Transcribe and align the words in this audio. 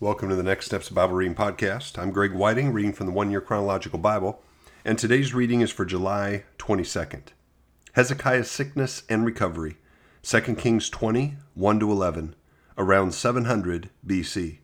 Welcome 0.00 0.28
to 0.28 0.36
the 0.36 0.44
Next 0.44 0.66
Steps 0.66 0.90
Bible 0.90 1.14
Reading 1.14 1.34
Podcast. 1.34 1.98
I'm 1.98 2.12
Greg 2.12 2.32
Whiting, 2.32 2.72
reading 2.72 2.92
from 2.92 3.06
the 3.06 3.12
One 3.12 3.32
Year 3.32 3.40
Chronological 3.40 3.98
Bible, 3.98 4.40
and 4.84 4.96
today's 4.96 5.34
reading 5.34 5.60
is 5.60 5.72
for 5.72 5.84
July 5.84 6.44
22nd. 6.58 7.22
Hezekiah's 7.94 8.48
sickness 8.48 9.02
and 9.08 9.26
recovery, 9.26 9.76
2 10.22 10.54
Kings 10.54 10.88
20, 10.88 11.38
1 11.54 11.80
to 11.80 11.90
11, 11.90 12.36
around 12.78 13.12
700 13.12 13.90
BC. 14.06 14.58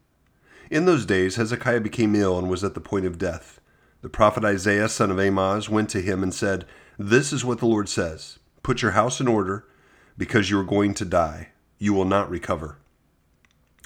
In 0.70 0.84
those 0.84 1.04
days, 1.04 1.34
Hezekiah 1.34 1.80
became 1.80 2.14
ill 2.14 2.38
and 2.38 2.48
was 2.48 2.62
at 2.62 2.74
the 2.74 2.80
point 2.80 3.04
of 3.04 3.18
death. 3.18 3.60
The 4.02 4.08
prophet 4.08 4.44
Isaiah, 4.44 4.88
son 4.88 5.10
of 5.10 5.18
Amoz, 5.18 5.68
went 5.68 5.90
to 5.90 6.00
him 6.00 6.22
and 6.22 6.32
said, 6.32 6.64
This 6.96 7.32
is 7.32 7.44
what 7.44 7.58
the 7.58 7.66
Lord 7.66 7.88
says 7.88 8.38
Put 8.62 8.82
your 8.82 8.92
house 8.92 9.20
in 9.20 9.26
order, 9.26 9.66
because 10.16 10.48
you 10.48 10.60
are 10.60 10.64
going 10.64 10.94
to 10.94 11.04
die. 11.04 11.48
You 11.80 11.92
will 11.92 12.04
not 12.04 12.30
recover. 12.30 12.78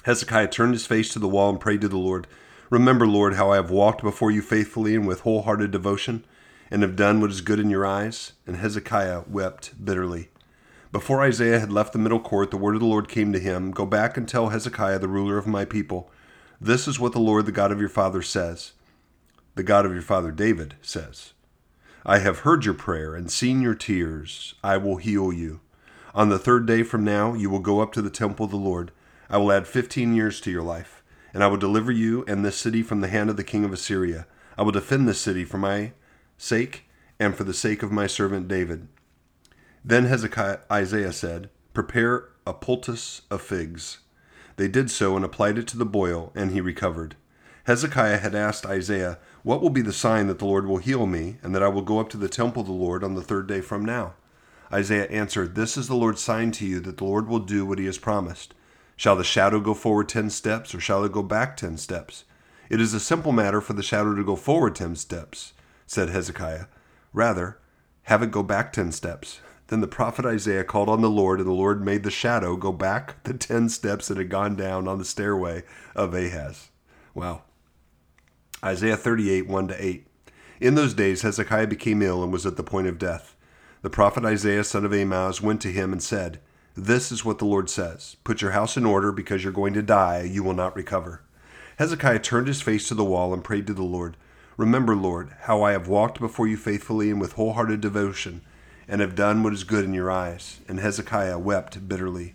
Hezekiah 0.03 0.47
turned 0.47 0.73
his 0.73 0.85
face 0.85 1.09
to 1.13 1.19
the 1.19 1.27
wall 1.27 1.49
and 1.49 1.59
prayed 1.59 1.81
to 1.81 1.87
the 1.87 1.97
Lord, 1.97 2.27
Remember, 2.69 3.07
Lord, 3.07 3.33
how 3.33 3.51
I 3.51 3.55
have 3.55 3.71
walked 3.71 4.03
before 4.03 4.29
you 4.31 4.41
faithfully 4.41 4.95
and 4.95 5.07
with 5.07 5.21
wholehearted 5.21 5.71
devotion, 5.71 6.23
and 6.69 6.83
have 6.83 6.95
done 6.95 7.19
what 7.19 7.31
is 7.31 7.41
good 7.41 7.59
in 7.59 7.69
your 7.69 7.85
eyes. 7.85 8.33
And 8.45 8.57
Hezekiah 8.57 9.23
wept 9.27 9.83
bitterly. 9.83 10.29
Before 10.91 11.21
Isaiah 11.21 11.59
had 11.59 11.71
left 11.71 11.93
the 11.93 11.99
middle 11.99 12.19
court, 12.19 12.51
the 12.51 12.57
word 12.57 12.75
of 12.75 12.81
the 12.81 12.87
Lord 12.87 13.09
came 13.09 13.33
to 13.33 13.39
him 13.39 13.71
Go 13.71 13.85
back 13.85 14.17
and 14.17 14.27
tell 14.27 14.49
Hezekiah, 14.49 14.99
the 14.99 15.07
ruler 15.07 15.37
of 15.37 15.47
my 15.47 15.65
people, 15.65 16.11
This 16.61 16.87
is 16.87 16.99
what 16.99 17.11
the 17.11 17.19
Lord, 17.19 17.45
the 17.45 17.51
God 17.51 17.71
of 17.71 17.79
your 17.79 17.89
father, 17.89 18.21
says. 18.21 18.73
The 19.55 19.63
God 19.63 19.85
of 19.85 19.93
your 19.93 20.01
father 20.01 20.31
David 20.31 20.75
says, 20.81 21.33
I 22.05 22.19
have 22.19 22.39
heard 22.39 22.65
your 22.65 22.75
prayer 22.75 23.13
and 23.15 23.29
seen 23.31 23.61
your 23.61 23.75
tears. 23.75 24.55
I 24.63 24.77
will 24.77 24.97
heal 24.97 25.33
you. 25.33 25.59
On 26.15 26.29
the 26.29 26.39
third 26.39 26.65
day 26.65 26.83
from 26.83 27.03
now, 27.03 27.33
you 27.33 27.49
will 27.49 27.59
go 27.59 27.81
up 27.81 27.91
to 27.93 28.01
the 28.01 28.09
temple 28.09 28.45
of 28.45 28.51
the 28.51 28.57
Lord 28.57 28.91
I 29.29 29.37
will 29.37 29.51
add 29.51 29.67
fifteen 29.67 30.15
years 30.15 30.41
to 30.41 30.51
your 30.51 30.63
life, 30.63 31.03
and 31.33 31.43
I 31.43 31.47
will 31.47 31.57
deliver 31.57 31.91
you 31.91 32.25
and 32.27 32.43
this 32.43 32.57
city 32.57 32.81
from 32.81 33.01
the 33.01 33.07
hand 33.07 33.29
of 33.29 33.37
the 33.37 33.43
king 33.43 33.63
of 33.63 33.71
Assyria. 33.71 34.25
I 34.57 34.63
will 34.63 34.71
defend 34.71 35.07
this 35.07 35.21
city 35.21 35.45
for 35.45 35.59
my 35.59 35.91
sake 36.37 36.85
and 37.19 37.35
for 37.35 37.43
the 37.43 37.53
sake 37.53 37.83
of 37.83 37.91
my 37.91 38.07
servant 38.07 38.47
David. 38.47 38.87
Then 39.85 40.05
Hezekiah 40.05 40.59
Isaiah 40.71 41.13
said, 41.13 41.49
Prepare 41.73 42.29
a 42.47 42.53
poultice 42.53 43.21
of 43.29 43.41
figs. 43.41 43.99
They 44.55 44.67
did 44.67 44.89
so 44.89 45.15
and 45.15 45.23
applied 45.23 45.57
it 45.57 45.67
to 45.67 45.77
the 45.77 45.85
boil, 45.85 46.31
and 46.33 46.51
he 46.51 46.59
recovered. 46.59 47.15
Hezekiah 47.65 48.17
had 48.17 48.33
asked 48.33 48.65
Isaiah, 48.65 49.19
What 49.43 49.61
will 49.61 49.69
be 49.69 49.83
the 49.83 49.93
sign 49.93 50.25
that 50.27 50.39
the 50.39 50.45
Lord 50.45 50.65
will 50.65 50.77
heal 50.77 51.05
me, 51.05 51.37
and 51.43 51.53
that 51.53 51.61
I 51.63 51.67
will 51.67 51.83
go 51.83 51.99
up 51.99 52.09
to 52.09 52.17
the 52.17 52.27
temple 52.27 52.61
of 52.61 52.67
the 52.67 52.73
Lord 52.73 53.03
on 53.03 53.13
the 53.13 53.21
third 53.21 53.47
day 53.47 53.61
from 53.61 53.85
now? 53.85 54.15
Isaiah 54.73 55.05
answered, 55.05 55.53
This 55.53 55.77
is 55.77 55.87
the 55.87 55.95
Lord's 55.95 56.21
sign 56.21 56.51
to 56.53 56.65
you 56.65 56.79
that 56.81 56.97
the 56.97 57.05
Lord 57.05 57.27
will 57.27 57.39
do 57.39 57.65
what 57.65 57.79
he 57.79 57.85
has 57.85 57.99
promised. 57.99 58.55
Shall 58.99 59.15
the 59.15 59.23
shadow 59.23 59.61
go 59.61 59.73
forward 59.73 60.09
ten 60.09 60.29
steps, 60.29 60.75
or 60.75 60.81
shall 60.81 61.05
it 61.05 61.13
go 61.13 61.23
back 61.23 61.55
ten 61.55 61.77
steps? 61.77 62.25
It 62.69 62.81
is 62.81 62.93
a 62.93 62.99
simple 62.99 63.31
matter 63.31 63.61
for 63.61 63.71
the 63.71 63.81
shadow 63.81 64.13
to 64.13 64.25
go 64.25 64.35
forward 64.35 64.75
ten 64.75 64.97
steps, 64.97 65.53
said 65.87 66.09
Hezekiah. 66.09 66.65
Rather, 67.13 67.59
have 68.03 68.21
it 68.21 68.29
go 68.29 68.43
back 68.43 68.73
ten 68.73 68.91
steps. 68.91 69.39
Then 69.67 69.79
the 69.79 69.87
prophet 69.87 70.25
Isaiah 70.25 70.65
called 70.65 70.89
on 70.89 70.99
the 70.99 71.09
Lord, 71.09 71.39
and 71.39 71.47
the 71.47 71.53
Lord 71.53 71.81
made 71.81 72.03
the 72.03 72.11
shadow 72.11 72.57
go 72.57 72.73
back 72.73 73.23
the 73.23 73.33
ten 73.33 73.69
steps 73.69 74.09
that 74.09 74.17
had 74.17 74.29
gone 74.29 74.57
down 74.57 74.85
on 74.85 74.97
the 74.97 75.05
stairway 75.05 75.63
of 75.95 76.13
Ahaz. 76.13 76.67
Wow. 77.13 77.43
Isaiah 78.61 78.97
38, 78.97 79.47
1 79.47 79.67
to 79.69 79.81
8. 79.81 80.07
In 80.59 80.75
those 80.75 80.93
days 80.93 81.21
Hezekiah 81.21 81.67
became 81.67 82.01
ill 82.01 82.21
and 82.21 82.33
was 82.33 82.45
at 82.45 82.57
the 82.57 82.63
point 82.63 82.87
of 82.87 82.99
death. 82.99 83.37
The 83.81 83.89
prophet 83.89 84.25
Isaiah, 84.25 84.65
son 84.65 84.83
of 84.83 84.91
Amoz, 84.91 85.41
went 85.41 85.61
to 85.61 85.71
him 85.71 85.93
and 85.93 86.03
said, 86.03 86.41
this 86.85 87.11
is 87.11 87.25
what 87.25 87.39
the 87.39 87.45
Lord 87.45 87.69
says 87.69 88.15
Put 88.23 88.41
your 88.41 88.51
house 88.51 88.77
in 88.77 88.85
order 88.85 89.11
because 89.11 89.43
you're 89.43 89.53
going 89.53 89.73
to 89.73 89.81
die, 89.81 90.23
you 90.23 90.43
will 90.43 90.53
not 90.53 90.75
recover. 90.75 91.21
Hezekiah 91.77 92.19
turned 92.19 92.47
his 92.47 92.61
face 92.61 92.87
to 92.87 92.95
the 92.95 93.05
wall 93.05 93.33
and 93.33 93.43
prayed 93.43 93.67
to 93.67 93.73
the 93.73 93.83
Lord 93.83 94.15
Remember, 94.57 94.93
Lord, 94.93 95.29
how 95.43 95.61
I 95.61 95.71
have 95.71 95.87
walked 95.87 96.19
before 96.19 96.45
you 96.45 96.57
faithfully 96.57 97.09
and 97.09 97.21
with 97.21 97.33
wholehearted 97.33 97.79
devotion, 97.79 98.41
and 98.89 98.99
have 98.99 99.15
done 99.15 99.41
what 99.41 99.53
is 99.53 99.63
good 99.63 99.85
in 99.85 99.93
your 99.93 100.11
eyes. 100.11 100.59
And 100.67 100.81
Hezekiah 100.81 101.39
wept 101.39 101.87
bitterly. 101.87 102.33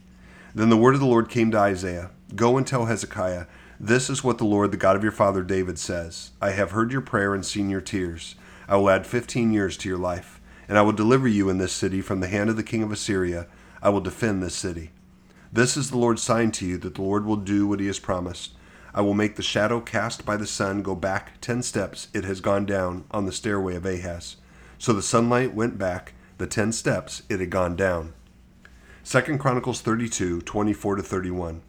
Then 0.55 0.71
the 0.71 0.77
word 0.79 0.95
of 0.95 1.01
the 1.01 1.07
Lord 1.07 1.29
came 1.29 1.51
to 1.51 1.59
Isaiah 1.59 2.11
Go 2.35 2.57
and 2.57 2.67
tell 2.67 2.87
Hezekiah, 2.87 3.45
This 3.79 4.09
is 4.09 4.25
what 4.25 4.39
the 4.39 4.47
Lord, 4.47 4.73
the 4.73 4.79
God 4.79 4.97
of 4.97 5.03
your 5.03 5.13
father 5.13 5.43
David, 5.43 5.79
says 5.79 6.31
I 6.41 6.53
have 6.53 6.71
heard 6.71 6.93
your 6.93 7.03
prayer 7.03 7.35
and 7.35 7.45
seen 7.45 7.69
your 7.69 7.83
tears. 7.83 8.37
I 8.67 8.77
will 8.77 8.89
add 8.89 9.07
fifteen 9.07 9.53
years 9.53 9.77
to 9.77 9.89
your 9.91 9.99
life, 9.99 10.41
and 10.67 10.79
I 10.79 10.83
will 10.83 10.93
deliver 10.93 11.29
you 11.29 11.51
in 11.51 11.59
this 11.59 11.73
city 11.73 12.01
from 12.01 12.21
the 12.21 12.29
hand 12.29 12.49
of 12.49 12.57
the 12.57 12.63
king 12.63 12.83
of 12.83 12.91
Assyria 12.91 13.47
I 13.85 13.91
will 13.91 14.01
defend 14.01 14.43
this 14.43 14.57
city. 14.57 14.93
This 15.53 15.77
is 15.77 15.91
the 15.91 15.99
Lord's 15.99 16.23
sign 16.23 16.51
to 16.53 16.67
you 16.67 16.79
that 16.79 16.95
the 16.95 17.03
Lord 17.03 17.27
will 17.27 17.37
do 17.37 17.67
what 17.67 17.81
he 17.81 17.87
has 17.87 17.99
promised. 17.99 18.55
I 18.95 19.03
will 19.03 19.13
make 19.13 19.37
the 19.37 19.43
shadow 19.43 19.79
cast 19.81 20.25
by 20.25 20.39
the 20.39 20.47
sun 20.47 20.83
go 20.83 20.95
back 20.95 21.39
ten 21.43 21.63
steps 21.63 22.09
it 22.15 22.25
has 22.25 22.41
gone 22.41 22.65
down 22.65 23.05
on 23.11 23.27
the 23.27 23.33
stairway 23.33 23.77
of 23.77 23.85
Ahaz. 23.85 24.37
So 24.79 24.95
the 24.95 25.03
sunlight 25.03 25.55
went 25.55 25.77
back 25.77 26.15
the 26.39 26.47
ten 26.47 26.73
steps 26.73 27.25
it 27.29 27.41
had 27.41 27.51
gone 27.51 27.77
down. 27.77 28.15
2 29.05 29.37
Chronicles 29.37 29.83
32, 29.83 30.41
24 30.41 30.97
to 30.97 31.03
31. 31.03 31.61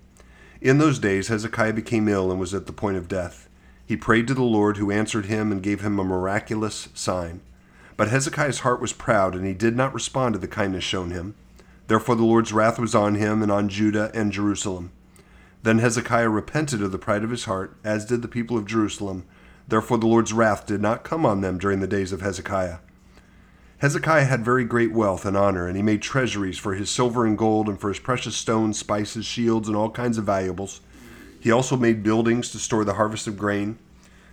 In 0.62 0.78
those 0.78 1.00
days 1.00 1.28
Hezekiah 1.28 1.74
became 1.74 2.08
ill 2.08 2.32
and 2.32 2.40
was 2.40 2.54
at 2.54 2.66
the 2.66 2.72
point 2.72 2.96
of 2.96 3.10
death. 3.10 3.50
He 3.86 3.98
prayed 3.98 4.26
to 4.28 4.34
the 4.34 4.42
Lord, 4.42 4.78
who 4.78 4.90
answered 4.90 5.26
him 5.26 5.52
and 5.52 5.62
gave 5.62 5.82
him 5.82 6.00
a 6.00 6.06
miraculous 6.06 6.88
sign. 6.94 7.42
But 7.98 8.08
Hezekiah's 8.08 8.62
heart 8.62 8.80
was 8.80 8.94
proud, 8.94 9.36
and 9.36 9.46
he 9.46 9.54
did 9.54 9.76
not 9.76 9.94
respond 9.94 10.34
to 10.34 10.40
the 10.40 10.48
kindness 10.48 10.84
shown 10.86 11.12
him. 11.12 11.36
Therefore 11.88 12.16
the 12.16 12.24
Lord's 12.24 12.52
wrath 12.52 12.80
was 12.80 12.96
on 12.96 13.16
him 13.16 13.44
and 13.44 13.52
on 13.52 13.70
Judah 13.70 14.12
and 14.14 14.32
Jerusalem. 14.32 14.92
Then 15.62 15.80
Hezekiah 15.80 16.30
repented 16.30 16.82
of 16.82 16.92
the 16.92 16.98
pride 16.98 17.24
of 17.24 17.30
his 17.30 17.46
heart, 17.46 17.76
as 17.84 18.06
did 18.06 18.22
the 18.22 18.28
people 18.28 18.58
of 18.58 18.66
Jerusalem. 18.66 19.26
Therefore 19.68 19.98
the 19.98 20.08
Lord's 20.08 20.34
wrath 20.34 20.66
did 20.66 20.82
not 20.82 21.04
come 21.04 21.26
on 21.26 21.42
them 21.42 21.58
during 21.58 21.80
the 21.80 21.88
days 21.88 22.12
of 22.12 22.22
Hezekiah. 22.22 22.78
Hezekiah 23.80 24.26
had 24.26 24.46
very 24.46 24.64
great 24.64 24.94
wealth 24.94 25.26
and 25.26 25.36
honor, 25.36 25.68
and 25.68 25.76
he 25.76 25.84
made 25.84 26.02
treasuries 26.02 26.58
for 26.58 26.76
his 26.76 26.90
silver 26.90 27.26
and 27.26 27.38
gold, 27.38 27.68
and 27.68 27.80
for 27.80 27.90
his 27.90 28.00
precious 28.00 28.36
stones, 28.36 28.80
spices, 28.80 29.26
shields, 29.26 29.68
and 29.68 29.76
all 29.76 29.90
kinds 29.90 30.18
of 30.18 30.26
valuables. 30.26 30.82
He 31.40 31.52
also 31.52 31.76
made 31.76 32.02
buildings 32.02 32.52
to 32.52 32.60
store 32.60 32.86
the 32.86 32.94
harvest 32.94 33.28
of 33.28 33.38
grain, 33.38 33.78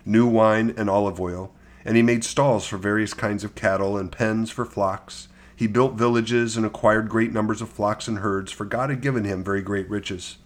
new 0.06 0.26
wine, 0.26 0.72
and 0.76 0.88
olive 0.88 1.20
oil, 1.20 1.52
and 1.84 1.96
he 1.96 2.02
made 2.02 2.24
stalls 2.24 2.66
for 2.66 2.78
various 2.78 3.12
kinds 3.14 3.42
of 3.42 3.54
cattle, 3.54 3.98
and 3.98 4.12
pens 4.12 4.50
for 4.50 4.64
flocks 4.64 5.28
he 5.54 5.66
built 5.66 5.94
villages 5.94 6.56
and 6.56 6.64
acquired 6.66 7.08
great 7.08 7.32
numbers 7.32 7.60
of 7.60 7.68
flocks 7.68 8.08
and 8.08 8.18
herds, 8.18 8.50
for 8.52 8.64
God 8.64 8.90
had 8.90 9.00
given 9.00 9.24
him 9.24 9.44
very 9.44 9.62
great 9.62 9.88
riches. 9.88 10.38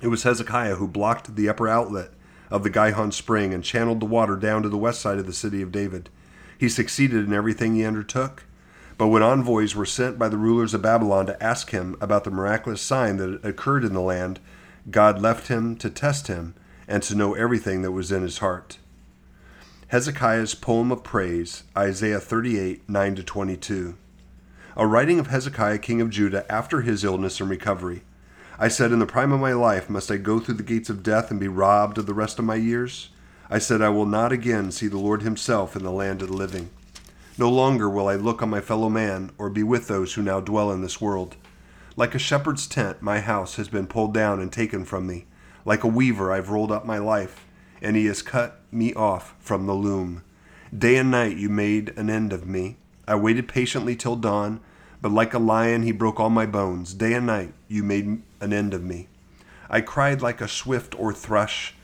It 0.00 0.08
was 0.08 0.22
Hezekiah 0.22 0.76
who 0.76 0.88
blocked 0.88 1.36
the 1.36 1.48
upper 1.48 1.68
outlet 1.68 2.12
of 2.50 2.62
the 2.62 2.70
Gihon 2.70 3.12
spring 3.12 3.52
and 3.52 3.62
channeled 3.62 4.00
the 4.00 4.06
water 4.06 4.36
down 4.36 4.62
to 4.62 4.68
the 4.68 4.78
west 4.78 5.00
side 5.00 5.18
of 5.18 5.26
the 5.26 5.32
city 5.32 5.62
of 5.62 5.72
David. 5.72 6.08
He 6.58 6.68
succeeded 6.68 7.24
in 7.24 7.32
everything 7.32 7.74
he 7.74 7.84
undertook. 7.84 8.44
But 8.98 9.08
when 9.08 9.22
envoys 9.22 9.74
were 9.74 9.86
sent 9.86 10.18
by 10.18 10.28
the 10.28 10.36
rulers 10.36 10.74
of 10.74 10.82
Babylon 10.82 11.24
to 11.24 11.42
ask 11.42 11.70
him 11.70 11.96
about 12.02 12.24
the 12.24 12.30
miraculous 12.30 12.82
sign 12.82 13.16
that 13.16 13.30
had 13.30 13.44
occurred 13.46 13.82
in 13.82 13.94
the 13.94 14.00
land, 14.02 14.40
God 14.90 15.22
left 15.22 15.48
him 15.48 15.74
to 15.76 15.88
test 15.88 16.26
him 16.26 16.54
and 16.86 17.02
to 17.04 17.14
know 17.14 17.32
everything 17.32 17.80
that 17.80 17.92
was 17.92 18.12
in 18.12 18.22
his 18.22 18.38
heart. 18.38 18.76
Hezekiah's 19.90 20.54
poem 20.54 20.92
of 20.92 21.02
praise, 21.02 21.64
Isaiah 21.76 22.20
38 22.20 22.88
9 22.88 23.16
22. 23.16 23.96
A 24.76 24.86
writing 24.86 25.18
of 25.18 25.26
Hezekiah, 25.26 25.78
king 25.78 26.00
of 26.00 26.10
Judah, 26.10 26.46
after 26.48 26.82
his 26.82 27.02
illness 27.02 27.40
and 27.40 27.50
recovery. 27.50 28.02
I 28.56 28.68
said, 28.68 28.92
In 28.92 29.00
the 29.00 29.04
prime 29.04 29.32
of 29.32 29.40
my 29.40 29.52
life, 29.52 29.90
must 29.90 30.08
I 30.08 30.16
go 30.18 30.38
through 30.38 30.54
the 30.54 30.62
gates 30.62 30.90
of 30.90 31.02
death 31.02 31.32
and 31.32 31.40
be 31.40 31.48
robbed 31.48 31.98
of 31.98 32.06
the 32.06 32.14
rest 32.14 32.38
of 32.38 32.44
my 32.44 32.54
years? 32.54 33.08
I 33.50 33.58
said, 33.58 33.82
I 33.82 33.88
will 33.88 34.06
not 34.06 34.30
again 34.30 34.70
see 34.70 34.86
the 34.86 34.96
Lord 34.96 35.22
himself 35.22 35.74
in 35.74 35.82
the 35.82 35.90
land 35.90 36.22
of 36.22 36.28
the 36.28 36.36
living. 36.36 36.70
No 37.36 37.50
longer 37.50 37.90
will 37.90 38.06
I 38.06 38.14
look 38.14 38.42
on 38.42 38.48
my 38.48 38.60
fellow 38.60 38.88
man 38.88 39.32
or 39.38 39.50
be 39.50 39.64
with 39.64 39.88
those 39.88 40.14
who 40.14 40.22
now 40.22 40.38
dwell 40.38 40.70
in 40.70 40.82
this 40.82 41.00
world. 41.00 41.34
Like 41.96 42.14
a 42.14 42.20
shepherd's 42.20 42.68
tent, 42.68 43.02
my 43.02 43.18
house 43.18 43.56
has 43.56 43.68
been 43.68 43.88
pulled 43.88 44.14
down 44.14 44.38
and 44.38 44.52
taken 44.52 44.84
from 44.84 45.08
me. 45.08 45.26
Like 45.64 45.82
a 45.82 45.88
weaver, 45.88 46.30
I've 46.30 46.50
rolled 46.50 46.70
up 46.70 46.86
my 46.86 46.98
life 46.98 47.44
and 47.82 47.96
he 47.96 48.06
has 48.06 48.22
cut 48.22 48.60
me 48.70 48.92
off 48.94 49.34
from 49.38 49.66
the 49.66 49.74
loom. 49.74 50.22
Day 50.76 50.96
and 50.96 51.10
night 51.10 51.36
you 51.36 51.48
made 51.48 51.90
an 51.96 52.08
end 52.10 52.32
of 52.32 52.46
me. 52.46 52.76
I 53.08 53.14
waited 53.16 53.48
patiently 53.48 53.96
till 53.96 54.16
dawn, 54.16 54.60
but 55.02 55.10
like 55.10 55.34
a 55.34 55.38
lion 55.38 55.82
he 55.82 55.92
broke 55.92 56.20
all 56.20 56.30
my 56.30 56.46
bones. 56.46 56.94
Day 56.94 57.14
and 57.14 57.26
night 57.26 57.54
you 57.68 57.82
made 57.82 58.22
an 58.40 58.52
end 58.52 58.74
of 58.74 58.82
me. 58.82 59.08
I 59.68 59.80
cried 59.80 60.22
like 60.22 60.40
a 60.40 60.48
swift 60.48 60.98
or 60.98 61.12
thrush. 61.12 61.74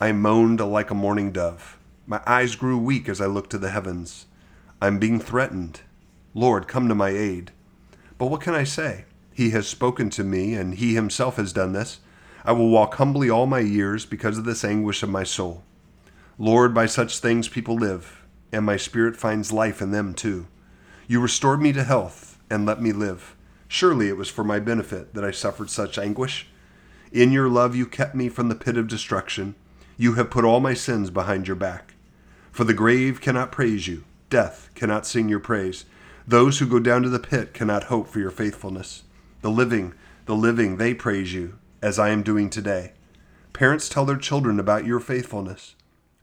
I 0.00 0.12
moaned 0.12 0.60
like 0.60 0.90
a 0.90 0.94
mourning 0.94 1.32
dove. 1.32 1.78
My 2.06 2.20
eyes 2.26 2.56
grew 2.56 2.78
weak 2.78 3.08
as 3.08 3.20
I 3.20 3.26
looked 3.26 3.50
to 3.50 3.58
the 3.58 3.70
heavens. 3.70 4.26
I'm 4.80 4.98
being 4.98 5.18
threatened. 5.18 5.80
Lord, 6.34 6.68
come 6.68 6.88
to 6.88 6.94
my 6.94 7.08
aid. 7.10 7.52
But 8.18 8.26
what 8.26 8.40
can 8.40 8.54
I 8.54 8.64
say? 8.64 9.04
He 9.32 9.50
has 9.50 9.66
spoken 9.66 10.10
to 10.10 10.24
me, 10.24 10.54
and 10.54 10.74
he 10.74 10.94
himself 10.94 11.36
has 11.36 11.52
done 11.52 11.72
this. 11.72 12.00
I 12.46 12.52
will 12.52 12.68
walk 12.68 12.94
humbly 12.94 13.28
all 13.28 13.46
my 13.46 13.58
years 13.58 14.06
because 14.06 14.38
of 14.38 14.44
this 14.44 14.64
anguish 14.64 15.02
of 15.02 15.08
my 15.08 15.24
soul. 15.24 15.64
Lord, 16.38 16.72
by 16.72 16.86
such 16.86 17.18
things 17.18 17.48
people 17.48 17.74
live, 17.74 18.24
and 18.52 18.64
my 18.64 18.76
spirit 18.76 19.16
finds 19.16 19.52
life 19.52 19.82
in 19.82 19.90
them 19.90 20.14
too. 20.14 20.46
You 21.08 21.20
restored 21.20 21.60
me 21.60 21.72
to 21.72 21.82
health 21.82 22.38
and 22.48 22.64
let 22.64 22.80
me 22.80 22.92
live. 22.92 23.34
Surely 23.66 24.06
it 24.06 24.16
was 24.16 24.28
for 24.28 24.44
my 24.44 24.60
benefit 24.60 25.12
that 25.14 25.24
I 25.24 25.32
suffered 25.32 25.70
such 25.70 25.98
anguish. 25.98 26.46
In 27.10 27.32
your 27.32 27.48
love 27.48 27.74
you 27.74 27.84
kept 27.84 28.14
me 28.14 28.28
from 28.28 28.48
the 28.48 28.54
pit 28.54 28.76
of 28.76 28.86
destruction. 28.86 29.56
You 29.96 30.12
have 30.12 30.30
put 30.30 30.44
all 30.44 30.60
my 30.60 30.74
sins 30.74 31.10
behind 31.10 31.48
your 31.48 31.56
back. 31.56 31.94
For 32.52 32.62
the 32.62 32.74
grave 32.74 33.20
cannot 33.20 33.50
praise 33.50 33.88
you, 33.88 34.04
death 34.30 34.70
cannot 34.76 35.04
sing 35.04 35.28
your 35.28 35.40
praise. 35.40 35.84
Those 36.28 36.60
who 36.60 36.66
go 36.68 36.78
down 36.78 37.02
to 37.02 37.08
the 37.08 37.18
pit 37.18 37.54
cannot 37.54 37.84
hope 37.84 38.06
for 38.06 38.20
your 38.20 38.30
faithfulness. 38.30 39.02
The 39.40 39.50
living, 39.50 39.94
the 40.26 40.36
living, 40.36 40.76
they 40.76 40.94
praise 40.94 41.34
you, 41.34 41.58
as 41.86 42.00
I 42.00 42.08
am 42.08 42.24
doing 42.24 42.50
today. 42.50 42.94
Parents 43.52 43.88
tell 43.88 44.04
their 44.04 44.16
children 44.16 44.58
about 44.58 44.84
your 44.84 44.98
faithfulness. 44.98 45.76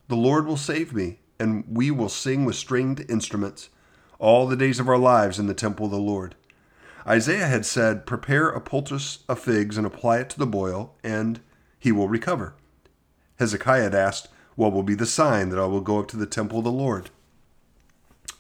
The 0.10 0.16
Lord 0.18 0.46
will 0.46 0.58
save 0.58 0.94
me, 0.94 1.20
and 1.40 1.64
we 1.70 1.90
will 1.90 2.10
sing 2.10 2.44
with 2.44 2.58
stringed 2.58 3.10
instruments 3.10 3.70
all 4.20 4.46
the 4.46 4.58
days 4.58 4.82
of 4.82 4.90
our 4.90 4.98
lives 4.98 5.40
in 5.40 5.48
the 5.48 5.54
temple 5.54 5.86
of 5.86 5.94
the 5.94 5.98
Lord. 6.00 6.36
Isaiah 7.08 7.48
had 7.48 7.66
said, 7.66 8.06
Prepare 8.06 8.50
a 8.50 8.60
poultice 8.60 9.20
of 9.30 9.40
figs 9.40 9.78
and 9.78 9.88
apply 9.88 10.20
it 10.20 10.30
to 10.32 10.38
the 10.38 10.46
boil, 10.46 10.96
and 11.02 11.40
he 11.80 11.94
will 11.94 12.10
recover. 12.10 12.56
Hezekiah 13.40 13.84
had 13.84 13.96
asked, 13.96 14.28
What 14.56 14.74
will 14.74 14.84
be 14.84 14.96
the 14.96 15.06
sign 15.06 15.48
that 15.48 15.60
I 15.60 15.66
will 15.66 15.80
go 15.80 16.00
up 16.00 16.10
to 16.10 16.18
the 16.18 16.26
temple 16.26 16.58
of 16.58 16.66
the 16.66 16.72
Lord? 16.74 17.10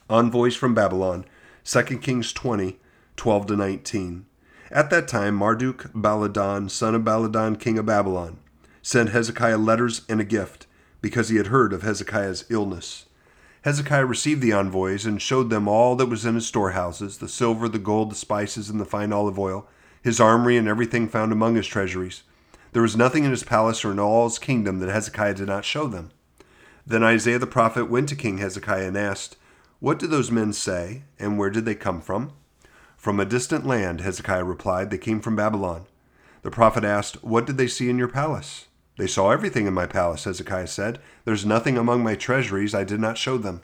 Envoys 0.10 0.58
from 0.58 0.76
Babylon, 0.76 1.24
2 1.64 1.84
Kings 2.00 2.34
20, 2.34 2.80
12 3.16 3.46
to 3.46 3.56
19. 3.56 4.26
At 4.74 4.90
that 4.90 5.08
time, 5.08 5.36
Marduk 5.36 5.92
Baladan, 5.94 6.68
son 6.68 6.96
of 6.96 7.04
Baladan, 7.04 7.60
king 7.60 7.78
of 7.78 7.86
Babylon, 7.86 8.40
sent 8.82 9.12
Hezekiah 9.12 9.60
letters 9.60 10.02
and 10.10 10.20
a 10.20 10.24
gift, 10.24 10.66
because 11.00 11.30
he 11.30 11.36
had 11.36 11.48
heard 11.48 11.74
of 11.74 11.84
Hezekiah's 11.84 12.46
illness. 12.50 13.06
Hezekiah 13.62 14.08
received 14.08 14.42
the 14.42 14.52
envoys 14.52 15.06
and 15.06 15.22
showed 15.22 15.52
them 15.52 15.68
all 15.68 15.96
that 15.98 16.08
was 16.08 16.26
in 16.26 16.34
his 16.34 16.48
storehouses 16.48 17.20
the 17.20 17.30
silver, 17.30 17.70
the 17.70 17.78
gold, 17.78 18.10
the 18.10 18.16
spices, 18.16 18.68
and 18.68 18.80
the 18.80 18.86
fine 18.86 19.14
olive 19.14 19.38
oil, 19.38 19.68
his 20.02 20.20
armory, 20.20 20.58
and 20.58 20.68
everything 20.68 21.08
found 21.08 21.32
among 21.32 21.54
his 21.54 21.68
treasuries. 21.68 22.24
There 22.72 22.82
was 22.82 22.98
nothing 22.98 23.26
in 23.26 23.30
his 23.30 23.44
palace 23.44 23.86
or 23.86 23.92
in 23.92 24.00
all 24.00 24.28
his 24.28 24.40
kingdom 24.40 24.80
that 24.80 24.90
Hezekiah 24.90 25.36
did 25.36 25.48
not 25.50 25.66
show 25.66 25.86
them. 25.86 26.10
Then 26.84 27.04
Isaiah 27.04 27.38
the 27.38 27.46
prophet 27.46 27.92
went 27.92 28.10
to 28.10 28.16
King 28.16 28.40
Hezekiah 28.40 28.88
and 28.88 28.98
asked, 28.98 29.38
What 29.80 30.00
do 30.00 30.08
those 30.08 30.32
men 30.32 30.52
say, 30.52 31.04
and 31.20 31.38
where 31.38 31.52
did 31.52 31.66
they 31.66 31.76
come 31.76 32.02
from? 32.02 32.34
From 33.04 33.20
a 33.20 33.26
distant 33.26 33.66
land, 33.66 34.00
Hezekiah 34.00 34.46
replied, 34.46 34.90
They 34.90 34.98
came 34.98 35.20
from 35.20 35.36
Babylon. 35.36 35.88
The 36.42 36.50
prophet 36.50 36.86
asked, 36.86 37.22
What 37.22 37.46
did 37.46 37.58
they 37.58 37.68
see 37.68 37.90
in 37.90 37.98
your 37.98 38.08
palace? 38.08 38.68
They 38.98 39.08
saw 39.08 39.30
everything 39.30 39.68
in 39.68 39.74
my 39.74 39.88
palace, 39.88 40.24
Hezekiah 40.24 40.68
said. 40.68 41.00
There's 41.26 41.46
nothing 41.46 41.78
among 41.78 42.02
my 42.02 42.16
treasuries 42.16 42.74
I 42.74 42.86
did 42.86 43.02
not 43.02 43.18
show 43.18 43.38
them. 43.38 43.62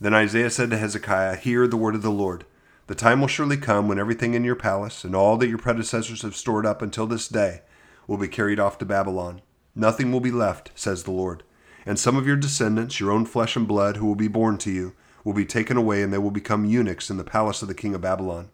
Then 0.00 0.12
Isaiah 0.12 0.50
said 0.50 0.70
to 0.70 0.76
Hezekiah, 0.76 1.36
Hear 1.36 1.68
the 1.68 1.76
word 1.76 1.94
of 1.94 2.02
the 2.02 2.10
Lord. 2.10 2.46
The 2.88 2.96
time 2.96 3.20
will 3.20 3.28
surely 3.28 3.58
come 3.58 3.86
when 3.86 4.00
everything 4.00 4.34
in 4.34 4.42
your 4.42 4.56
palace 4.56 5.04
and 5.04 5.14
all 5.14 5.36
that 5.36 5.48
your 5.48 5.58
predecessors 5.58 6.22
have 6.22 6.34
stored 6.34 6.66
up 6.66 6.82
until 6.82 7.06
this 7.06 7.28
day 7.28 7.62
will 8.08 8.18
be 8.18 8.26
carried 8.26 8.58
off 8.58 8.76
to 8.78 8.84
Babylon. 8.84 9.40
Nothing 9.76 10.10
will 10.10 10.18
be 10.18 10.32
left, 10.32 10.72
says 10.74 11.04
the 11.04 11.12
Lord. 11.12 11.44
And 11.86 11.96
some 11.96 12.16
of 12.16 12.26
your 12.26 12.34
descendants, 12.34 12.98
your 12.98 13.12
own 13.12 13.24
flesh 13.24 13.54
and 13.54 13.68
blood, 13.68 13.98
who 13.98 14.06
will 14.06 14.16
be 14.16 14.26
born 14.26 14.58
to 14.58 14.72
you, 14.72 14.94
will 15.28 15.34
be 15.34 15.44
taken 15.44 15.76
away, 15.76 16.02
and 16.02 16.10
they 16.10 16.16
will 16.16 16.30
become 16.30 16.64
eunuchs 16.64 17.10
in 17.10 17.18
the 17.18 17.22
palace 17.22 17.60
of 17.60 17.68
the 17.68 17.74
king 17.74 17.94
of 17.94 18.00
Babylon. 18.00 18.48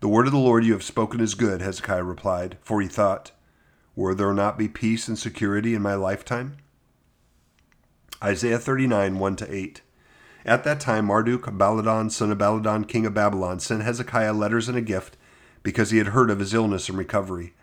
The 0.00 0.08
word 0.08 0.26
of 0.26 0.34
the 0.34 0.38
Lord 0.38 0.66
you 0.66 0.74
have 0.74 0.82
spoken 0.82 1.18
is 1.18 1.34
good, 1.34 1.62
Hezekiah 1.62 2.04
replied, 2.04 2.58
for 2.60 2.82
he 2.82 2.88
thought, 2.88 3.30
Will 3.96 4.14
there 4.14 4.34
not 4.34 4.58
be 4.58 4.68
peace 4.68 5.08
and 5.08 5.18
security 5.18 5.74
in 5.74 5.80
my 5.80 5.94
lifetime? 5.94 6.58
Isaiah 8.22 8.58
39, 8.58 9.18
1 9.18 9.36
to 9.36 9.50
8. 9.50 9.80
At 10.44 10.62
that 10.64 10.78
time, 10.78 11.06
Marduk, 11.06 11.44
Baladan, 11.56 12.10
son 12.10 12.32
of 12.32 12.36
Baladan, 12.36 12.86
king 12.86 13.06
of 13.06 13.14
Babylon, 13.14 13.58
sent 13.58 13.82
Hezekiah 13.82 14.34
letters 14.34 14.68
and 14.68 14.76
a 14.76 14.82
gift 14.82 15.16
because 15.62 15.90
he 15.90 15.96
had 15.96 16.08
heard 16.08 16.30
of 16.30 16.38
his 16.38 16.52
illness 16.52 16.90
and 16.90 16.98
recovery. 16.98 17.54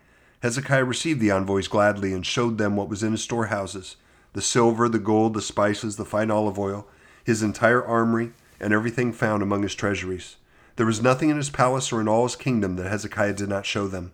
Hezekiah 0.42 0.84
received 0.84 1.20
the 1.20 1.30
envoys 1.30 1.68
gladly 1.68 2.12
and 2.12 2.26
showed 2.26 2.58
them 2.58 2.74
what 2.74 2.88
was 2.88 3.04
in 3.04 3.12
his 3.12 3.22
storehouses 3.22 3.94
the 4.32 4.42
silver, 4.42 4.88
the 4.88 4.98
gold, 4.98 5.34
the 5.34 5.40
spices, 5.40 5.94
the 5.94 6.04
fine 6.04 6.32
olive 6.32 6.58
oil, 6.58 6.88
his 7.26 7.42
entire 7.42 7.84
armory, 7.84 8.30
and 8.60 8.72
everything 8.72 9.12
found 9.12 9.42
among 9.42 9.64
his 9.64 9.74
treasuries. 9.74 10.36
There 10.76 10.86
was 10.86 11.02
nothing 11.02 11.28
in 11.28 11.36
his 11.36 11.50
palace 11.50 11.92
or 11.92 12.00
in 12.00 12.06
all 12.06 12.22
his 12.22 12.36
kingdom 12.36 12.76
that 12.76 12.88
Hezekiah 12.88 13.32
did 13.34 13.48
not 13.48 13.66
show 13.66 13.88
them. 13.88 14.12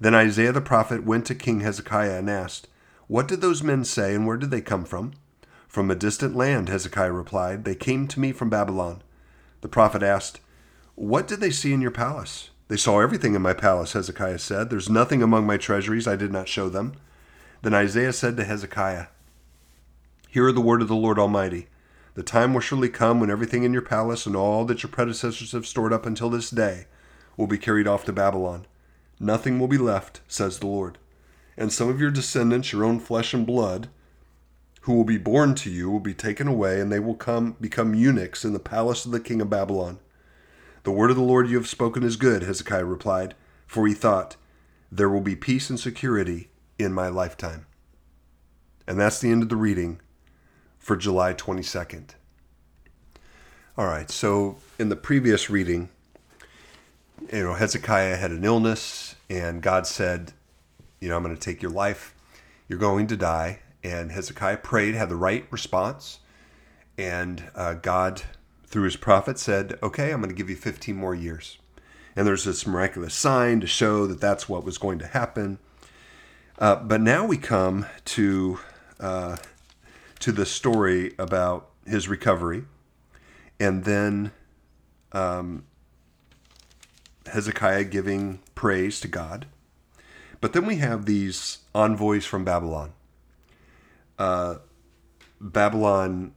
Then 0.00 0.14
Isaiah 0.14 0.50
the 0.50 0.62
prophet 0.62 1.04
went 1.04 1.26
to 1.26 1.34
King 1.34 1.60
Hezekiah 1.60 2.18
and 2.18 2.30
asked, 2.30 2.66
What 3.08 3.28
did 3.28 3.42
those 3.42 3.62
men 3.62 3.84
say, 3.84 4.14
and 4.14 4.26
where 4.26 4.38
did 4.38 4.50
they 4.50 4.62
come 4.62 4.86
from? 4.86 5.12
From 5.68 5.90
a 5.90 5.94
distant 5.94 6.34
land, 6.34 6.70
Hezekiah 6.70 7.12
replied. 7.12 7.66
They 7.66 7.74
came 7.74 8.08
to 8.08 8.18
me 8.18 8.32
from 8.32 8.48
Babylon. 8.48 9.02
The 9.60 9.68
prophet 9.68 10.02
asked, 10.02 10.40
What 10.94 11.28
did 11.28 11.40
they 11.40 11.50
see 11.50 11.74
in 11.74 11.82
your 11.82 11.90
palace? 11.90 12.48
They 12.68 12.78
saw 12.78 13.00
everything 13.00 13.34
in 13.34 13.42
my 13.42 13.52
palace, 13.52 13.92
Hezekiah 13.92 14.38
said. 14.38 14.70
There's 14.70 14.88
nothing 14.88 15.22
among 15.22 15.46
my 15.46 15.58
treasuries 15.58 16.08
I 16.08 16.16
did 16.16 16.32
not 16.32 16.48
show 16.48 16.70
them. 16.70 16.94
Then 17.60 17.74
Isaiah 17.74 18.14
said 18.14 18.38
to 18.38 18.44
Hezekiah, 18.44 19.08
Hear 20.30 20.50
the 20.52 20.62
word 20.62 20.80
of 20.80 20.88
the 20.88 20.96
Lord 20.96 21.18
Almighty. 21.18 21.66
The 22.14 22.22
time 22.22 22.52
will 22.52 22.60
surely 22.60 22.88
come 22.88 23.20
when 23.20 23.30
everything 23.30 23.62
in 23.62 23.72
your 23.72 23.82
palace 23.82 24.26
and 24.26 24.34
all 24.34 24.64
that 24.64 24.82
your 24.82 24.90
predecessors 24.90 25.52
have 25.52 25.66
stored 25.66 25.92
up 25.92 26.06
until 26.06 26.30
this 26.30 26.50
day 26.50 26.86
will 27.36 27.46
be 27.46 27.58
carried 27.58 27.86
off 27.86 28.04
to 28.04 28.12
Babylon. 28.12 28.66
Nothing 29.18 29.58
will 29.58 29.68
be 29.68 29.78
left, 29.78 30.20
says 30.26 30.58
the 30.58 30.66
Lord. 30.66 30.98
And 31.56 31.72
some 31.72 31.88
of 31.88 32.00
your 32.00 32.10
descendants, 32.10 32.72
your 32.72 32.84
own 32.84 33.00
flesh 33.00 33.32
and 33.32 33.46
blood, 33.46 33.88
who 34.82 34.94
will 34.94 35.04
be 35.04 35.18
born 35.18 35.54
to 35.56 35.70
you, 35.70 35.90
will 35.90 36.00
be 36.00 36.14
taken 36.14 36.48
away, 36.48 36.80
and 36.80 36.90
they 36.90 36.98
will 36.98 37.14
come 37.14 37.56
become 37.60 37.94
eunuchs 37.94 38.44
in 38.44 38.54
the 38.54 38.58
palace 38.58 39.04
of 39.04 39.12
the 39.12 39.20
king 39.20 39.40
of 39.40 39.50
Babylon. 39.50 39.98
The 40.84 40.90
word 40.90 41.10
of 41.10 41.16
the 41.16 41.22
Lord 41.22 41.48
you 41.48 41.56
have 41.58 41.68
spoken 41.68 42.02
is 42.02 42.16
good, 42.16 42.42
Hezekiah 42.42 42.86
replied, 42.86 43.34
for 43.66 43.86
he 43.86 43.92
thought, 43.92 44.36
There 44.90 45.10
will 45.10 45.20
be 45.20 45.36
peace 45.36 45.68
and 45.68 45.78
security 45.78 46.50
in 46.78 46.94
my 46.94 47.08
lifetime. 47.08 47.66
And 48.86 48.98
that's 48.98 49.20
the 49.20 49.30
end 49.30 49.42
of 49.42 49.50
the 49.50 49.56
reading 49.56 50.00
for 50.80 50.96
July 50.96 51.34
22nd. 51.34 52.14
All 53.78 53.86
right, 53.86 54.10
so 54.10 54.56
in 54.78 54.88
the 54.88 54.96
previous 54.96 55.48
reading, 55.48 55.90
you 57.32 57.44
know, 57.44 57.54
Hezekiah 57.54 58.16
had 58.16 58.32
an 58.32 58.44
illness, 58.44 59.14
and 59.28 59.62
God 59.62 59.86
said, 59.86 60.32
You 61.00 61.08
know, 61.08 61.16
I'm 61.16 61.22
going 61.22 61.36
to 61.36 61.40
take 61.40 61.62
your 61.62 61.70
life. 61.70 62.14
You're 62.66 62.78
going 62.78 63.06
to 63.08 63.16
die. 63.16 63.60
And 63.84 64.10
Hezekiah 64.10 64.58
prayed, 64.58 64.94
had 64.94 65.08
the 65.08 65.16
right 65.16 65.46
response. 65.50 66.18
And 66.98 67.44
uh, 67.54 67.74
God, 67.74 68.22
through 68.66 68.84
his 68.84 68.96
prophet, 68.96 69.38
said, 69.38 69.78
Okay, 69.82 70.12
I'm 70.12 70.20
going 70.20 70.30
to 70.30 70.36
give 70.36 70.50
you 70.50 70.56
15 70.56 70.96
more 70.96 71.14
years. 71.14 71.58
And 72.16 72.26
there's 72.26 72.44
this 72.44 72.66
miraculous 72.66 73.14
sign 73.14 73.60
to 73.60 73.66
show 73.66 74.06
that 74.06 74.20
that's 74.20 74.48
what 74.48 74.64
was 74.64 74.78
going 74.78 74.98
to 74.98 75.06
happen. 75.06 75.58
Uh, 76.58 76.76
but 76.76 77.00
now 77.00 77.24
we 77.24 77.38
come 77.38 77.86
to 78.06 78.58
uh, 78.98 79.36
to 80.20 80.32
the 80.32 80.46
story 80.46 81.14
about 81.18 81.68
his 81.86 82.08
recovery, 82.08 82.64
and 83.58 83.84
then 83.84 84.32
um, 85.12 85.64
Hezekiah 87.26 87.84
giving 87.84 88.40
praise 88.54 89.00
to 89.00 89.08
God. 89.08 89.46
But 90.40 90.52
then 90.52 90.66
we 90.66 90.76
have 90.76 91.04
these 91.04 91.58
envoys 91.74 92.24
from 92.24 92.44
Babylon. 92.44 92.92
Uh, 94.18 94.56
Babylon 95.40 96.32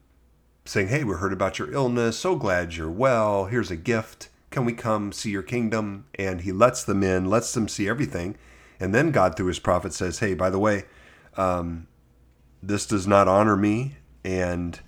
saying, 0.66 0.88
Hey, 0.88 1.04
we 1.04 1.16
heard 1.16 1.34
about 1.34 1.60
your 1.60 1.72
illness. 1.72 2.18
So 2.18 2.36
glad 2.36 2.76
you're 2.76 2.92
well. 2.92 3.46
Here's 3.46 3.72
a 3.72 3.76
gift. 3.76 4.30
Can 4.50 4.66
we 4.66 4.74
come 4.74 5.12
see 5.12 5.32
your 5.32 5.44
kingdom? 5.44 6.06
And 6.16 6.42
he 6.42 6.52
lets 6.52 6.84
them 6.84 7.04
in, 7.04 7.26
lets 7.26 7.54
them 7.54 7.68
see 7.68 7.88
everything. 7.88 8.36
And 8.80 8.94
then 8.94 9.12
God, 9.12 9.36
through 9.36 9.48
his 9.48 9.60
prophet, 9.60 9.94
says, 9.94 10.20
Hey, 10.20 10.34
by 10.34 10.50
the 10.50 10.60
way, 10.60 10.86
um, 11.38 11.88
this 12.66 12.86
does 12.86 13.06
not 13.06 13.28
honor 13.28 13.58
me 13.58 13.98
and 14.24 14.80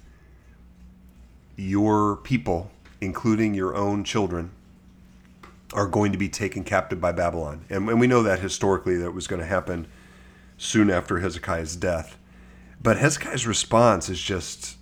your 1.58 2.16
people, 2.18 2.72
including 3.02 3.54
your 3.54 3.76
own 3.76 4.04
children, 4.04 4.52
are 5.74 5.88
going 5.88 6.14
to 6.14 6.18
be 6.18 6.30
taken 6.30 6.64
captive 6.64 7.02
by 7.02 7.12
Babylon. 7.12 7.66
And, 7.70 7.90
and 7.90 8.00
we 8.00 8.08
know 8.08 8.24
that 8.24 8.40
historically 8.40 8.96
that 8.98 9.12
was 9.12 9.28
going 9.28 9.42
to 9.42 9.46
happen 9.46 9.88
soon 10.58 10.90
after 10.90 11.20
Hezekiah's 11.20 11.76
death. 11.76 12.18
But 12.82 12.98
Hezekiah's 12.98 13.46
response 13.46 14.08
is 14.10 14.22
just 14.22 14.78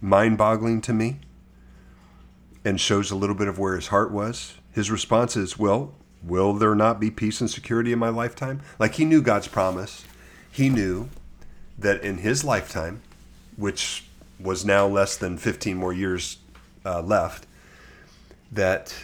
mind 0.00 0.38
boggling 0.38 0.80
to 0.82 0.92
me 0.92 1.18
and 2.64 2.80
shows 2.80 3.10
a 3.10 3.16
little 3.16 3.34
bit 3.34 3.48
of 3.48 3.58
where 3.58 3.74
his 3.74 3.88
heart 3.88 4.12
was. 4.12 4.54
His 4.72 4.90
response 4.90 5.36
is, 5.36 5.58
Well, 5.58 5.94
will 6.22 6.52
there 6.52 6.74
not 6.76 7.00
be 7.00 7.10
peace 7.10 7.40
and 7.40 7.50
security 7.50 7.92
in 7.92 7.98
my 7.98 8.08
lifetime? 8.08 8.60
Like 8.78 8.94
he 8.94 9.04
knew 9.04 9.22
God's 9.22 9.48
promise. 9.48 10.04
He 10.50 10.68
knew 10.68 11.08
that 11.78 12.02
in 12.02 12.18
his 12.18 12.44
lifetime, 12.44 13.02
which 13.56 14.04
was 14.38 14.64
now 14.64 14.86
less 14.86 15.16
than 15.16 15.38
15 15.38 15.76
more 15.76 15.92
years 15.92 16.38
uh, 16.84 17.00
left, 17.00 17.46
that 18.52 18.94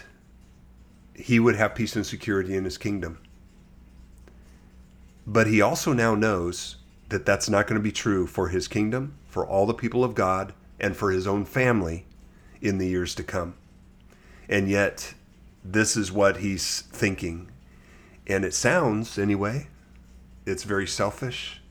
he 1.15 1.39
would 1.39 1.57
have 1.57 1.75
peace 1.75 1.97
and 1.97 2.07
security 2.07 2.57
in 2.57 2.65
his 2.65 2.79
kingdom. 2.79 3.19
But 5.27 5.47
he 5.47 5.61
also 5.61 5.93
now 5.93 6.15
knows 6.15 6.77
that 7.09 7.27
that's 7.27 7.49
not 7.49 7.67
going 7.67 7.79
to 7.79 7.83
be 7.83 7.93
true 7.93 8.27
for 8.27 8.49
his 8.49 8.67
kingdom, 8.67 9.15
for 9.29 9.47
all 9.47 9.67
the 9.67 9.75
people 9.75 10.03
of 10.03 10.15
God, 10.15 10.53
and 10.81 10.97
for 10.97 11.11
his 11.11 11.27
own 11.27 11.45
family 11.45 12.07
in 12.61 12.79
the 12.79 12.89
years 12.89 13.15
to 13.15 13.23
come. 13.23 13.55
And 14.49 14.69
yet, 14.69 15.15
this 15.65 15.97
is 15.97 16.11
what 16.11 16.39
he's 16.39 16.81
thinking. 16.83 17.51
And 18.27 18.45
it 18.45 18.55
sounds, 18.55 19.19
anyway, 19.19 19.69
it's 20.45 20.65
very 20.65 20.87
selfish. 20.87 21.62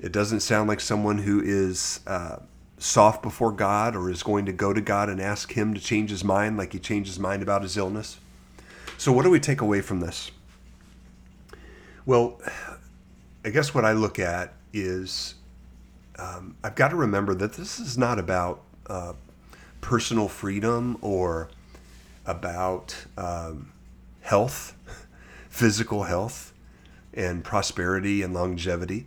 It 0.00 0.12
doesn't 0.12 0.40
sound 0.40 0.68
like 0.68 0.80
someone 0.80 1.18
who 1.18 1.40
is 1.40 2.00
uh, 2.06 2.36
soft 2.78 3.22
before 3.22 3.52
God 3.52 3.96
or 3.96 4.10
is 4.10 4.22
going 4.22 4.46
to 4.46 4.52
go 4.52 4.72
to 4.72 4.80
God 4.80 5.08
and 5.08 5.20
ask 5.20 5.52
Him 5.52 5.74
to 5.74 5.80
change 5.80 6.10
his 6.10 6.22
mind 6.22 6.56
like 6.56 6.72
he 6.72 6.78
changed 6.78 7.08
his 7.08 7.18
mind 7.18 7.42
about 7.42 7.62
his 7.62 7.76
illness. 7.76 8.18
So, 8.96 9.12
what 9.12 9.24
do 9.24 9.30
we 9.30 9.40
take 9.40 9.60
away 9.60 9.80
from 9.80 10.00
this? 10.00 10.30
Well, 12.06 12.40
I 13.44 13.50
guess 13.50 13.74
what 13.74 13.84
I 13.84 13.92
look 13.92 14.18
at 14.18 14.54
is 14.72 15.34
um, 16.18 16.56
I've 16.64 16.74
got 16.74 16.88
to 16.88 16.96
remember 16.96 17.34
that 17.34 17.54
this 17.54 17.78
is 17.78 17.98
not 17.98 18.18
about 18.18 18.62
uh, 18.86 19.12
personal 19.80 20.28
freedom 20.28 20.96
or 21.00 21.48
about 22.26 22.96
um, 23.16 23.72
health, 24.20 24.74
physical 25.48 26.04
health, 26.04 26.52
and 27.14 27.44
prosperity 27.44 28.22
and 28.22 28.34
longevity. 28.34 29.06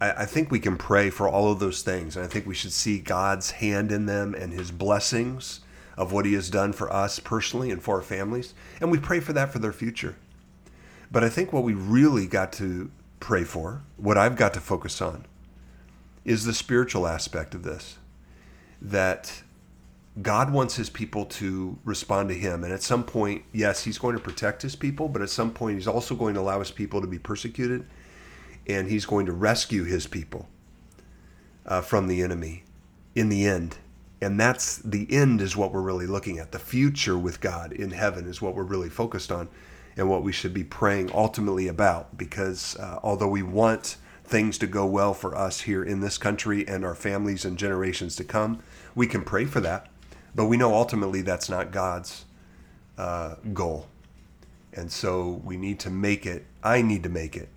I, 0.00 0.10
I 0.10 0.26
think 0.26 0.50
we 0.50 0.60
can 0.60 0.76
pray 0.76 1.10
for 1.10 1.28
all 1.28 1.50
of 1.50 1.58
those 1.58 1.82
things, 1.82 2.16
and 2.16 2.24
I 2.24 2.28
think 2.28 2.46
we 2.46 2.54
should 2.54 2.72
see 2.72 2.98
God's 2.98 3.52
hand 3.52 3.92
in 3.92 4.06
them 4.06 4.34
and 4.34 4.52
His 4.52 4.70
blessings 4.70 5.60
of 5.96 6.12
what 6.12 6.26
He 6.26 6.34
has 6.34 6.50
done 6.50 6.72
for 6.72 6.92
us 6.92 7.18
personally 7.18 7.70
and 7.70 7.82
for 7.82 7.96
our 7.96 8.02
families, 8.02 8.54
and 8.80 8.90
we 8.90 8.98
pray 8.98 9.20
for 9.20 9.32
that 9.32 9.52
for 9.52 9.58
their 9.58 9.72
future. 9.72 10.16
But 11.10 11.24
I 11.24 11.28
think 11.28 11.52
what 11.52 11.64
we 11.64 11.74
really 11.74 12.26
got 12.26 12.52
to 12.54 12.90
pray 13.20 13.44
for, 13.44 13.82
what 13.96 14.18
I've 14.18 14.36
got 14.36 14.54
to 14.54 14.60
focus 14.60 15.00
on, 15.00 15.24
is 16.24 16.44
the 16.44 16.54
spiritual 16.54 17.06
aspect 17.06 17.54
of 17.54 17.62
this. 17.62 17.96
That 18.80 19.42
God 20.20 20.52
wants 20.52 20.76
his 20.76 20.90
people 20.90 21.24
to 21.24 21.78
respond 21.84 22.28
to 22.28 22.34
him. 22.34 22.64
And 22.64 22.72
at 22.72 22.82
some 22.82 23.04
point, 23.04 23.44
yes, 23.52 23.84
he's 23.84 23.98
going 23.98 24.16
to 24.16 24.22
protect 24.22 24.62
his 24.62 24.76
people, 24.76 25.08
but 25.08 25.22
at 25.22 25.30
some 25.30 25.52
point, 25.52 25.76
he's 25.76 25.88
also 25.88 26.14
going 26.14 26.34
to 26.34 26.40
allow 26.40 26.58
his 26.58 26.70
people 26.70 27.00
to 27.00 27.06
be 27.06 27.18
persecuted 27.18 27.86
and 28.68 28.88
he's 28.88 29.06
going 29.06 29.26
to 29.26 29.32
rescue 29.32 29.84
his 29.84 30.06
people 30.06 30.48
uh, 31.66 31.80
from 31.80 32.06
the 32.06 32.22
enemy 32.22 32.64
in 33.14 33.28
the 33.28 33.46
end. 33.46 33.78
And 34.20 34.38
that's 34.38 34.76
the 34.76 35.06
end, 35.10 35.40
is 35.40 35.56
what 35.56 35.72
we're 35.72 35.80
really 35.80 36.06
looking 36.06 36.38
at. 36.38 36.52
The 36.52 36.58
future 36.58 37.16
with 37.16 37.40
God 37.40 37.72
in 37.72 37.92
heaven 37.92 38.26
is 38.26 38.42
what 38.42 38.54
we're 38.54 38.64
really 38.64 38.88
focused 38.88 39.30
on 39.30 39.48
and 39.96 40.08
what 40.08 40.22
we 40.22 40.32
should 40.32 40.52
be 40.52 40.64
praying 40.64 41.10
ultimately 41.14 41.68
about. 41.68 42.18
Because 42.18 42.76
uh, 42.76 42.98
although 43.02 43.28
we 43.28 43.42
want 43.42 43.96
things 44.24 44.58
to 44.58 44.66
go 44.66 44.84
well 44.84 45.14
for 45.14 45.34
us 45.36 45.62
here 45.62 45.82
in 45.82 46.00
this 46.00 46.18
country 46.18 46.66
and 46.66 46.84
our 46.84 46.94
families 46.94 47.44
and 47.44 47.56
generations 47.56 48.16
to 48.16 48.24
come, 48.24 48.60
we 48.94 49.06
can 49.06 49.22
pray 49.22 49.44
for 49.44 49.60
that. 49.60 49.88
But 50.34 50.46
we 50.46 50.56
know 50.56 50.74
ultimately 50.74 51.22
that's 51.22 51.48
not 51.48 51.70
God's 51.70 52.24
uh, 52.98 53.36
goal. 53.54 53.86
And 54.72 54.90
so 54.92 55.40
we 55.44 55.56
need 55.56 55.78
to 55.80 55.90
make 55.90 56.26
it, 56.26 56.44
I 56.62 56.82
need 56.82 57.04
to 57.04 57.08
make 57.08 57.36
it 57.36 57.48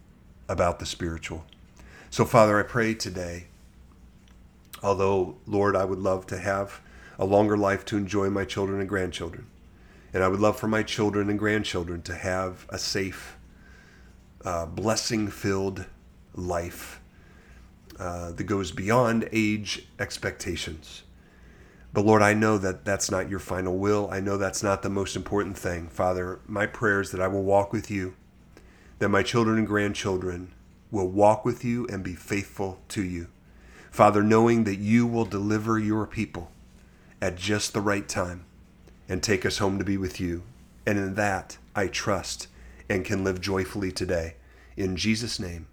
about 0.52 0.80
the 0.80 0.86
spiritual. 0.86 1.46
So, 2.10 2.26
Father, 2.26 2.60
I 2.60 2.64
pray 2.64 2.94
today, 2.94 3.46
although, 4.84 5.38
Lord, 5.48 5.78
I 5.78 5.86
would 5.86 6.00
love 6.00 6.28
to 6.28 6.38
have 6.38 6.82
a 7.18 7.24
longer 7.26 7.56
life 7.56 7.86
to 7.86 7.98
enjoy 7.98 8.30
my 8.30 8.44
children 8.44 8.82
and 8.82 8.90
grandchildren. 8.90 9.48
And 10.14 10.22
I 10.22 10.28
would 10.28 10.42
love 10.42 10.60
for 10.60 10.68
my 10.68 10.84
children 10.84 11.30
and 11.30 11.40
grandchildren 11.40 12.02
to 12.02 12.16
have 12.16 12.66
a 12.68 12.78
safe, 12.78 13.38
uh, 14.44 14.66
blessing 14.66 15.30
filled 15.30 15.86
life 16.36 17.00
uh, 17.98 18.32
that 18.32 18.44
goes 18.44 18.74
beyond 18.74 19.30
age 19.32 19.88
expectations. 20.00 21.04
But 21.94 22.06
Lord, 22.06 22.22
I 22.22 22.34
know 22.34 22.58
that 22.58 22.84
that's 22.84 23.10
not 23.10 23.30
your 23.30 23.40
final 23.40 23.78
will. 23.78 24.10
I 24.12 24.20
know 24.20 24.36
that's 24.36 24.64
not 24.64 24.82
the 24.82 24.90
most 24.90 25.16
important 25.16 25.58
thing. 25.58 25.88
Father, 25.88 26.40
my 26.46 26.66
prayer 26.66 27.00
is 27.00 27.12
that 27.12 27.22
I 27.22 27.28
will 27.28 27.44
walk 27.44 27.72
with 27.72 27.90
you 27.90 28.16
that 29.02 29.10
my 29.10 29.24
children 29.24 29.58
and 29.58 29.66
grandchildren 29.66 30.54
will 30.92 31.08
walk 31.08 31.44
with 31.44 31.66
you 31.66 31.88
and 31.88 32.04
be 32.04 32.14
faithful 32.14 32.80
to 32.88 33.02
you. 33.02 33.28
Father, 33.90 34.22
knowing 34.22 34.64
that 34.66 34.76
you 34.76 35.08
will 35.08 35.26
deliver 35.26 35.80
your 35.80 36.06
people 36.06 36.52
at 37.20 37.36
just 37.36 37.74
the 37.74 37.82
right 37.82 38.08
time 38.08 38.46
and 39.10 39.24
take 39.24 39.44
us 39.44 39.58
home 39.58 39.80
to 39.80 39.84
be 39.84 39.98
with 39.98 40.22
you. 40.22 40.44
And 40.86 41.00
in 41.00 41.16
that 41.16 41.58
I 41.76 41.88
trust 41.88 42.48
and 42.88 43.04
can 43.04 43.24
live 43.24 43.42
joyfully 43.42 43.92
today. 43.92 44.36
In 44.78 44.96
Jesus' 44.96 45.40
name, 45.40 45.66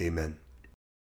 amen. 0.00 0.38